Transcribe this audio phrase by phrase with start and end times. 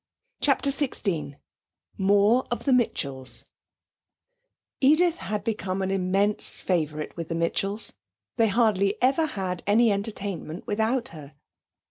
[0.41, 1.35] CHAPTER XVI
[1.95, 3.45] More of the Mitchells
[4.79, 7.93] Edith had become an immense favourite with the Mitchells.
[8.35, 11.35] They hardly ever had any entertainment without her.